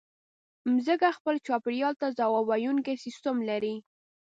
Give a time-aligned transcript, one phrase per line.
[0.73, 3.75] مځکه خپل چاپېریال ته ځواب ویونکی سیستم لري.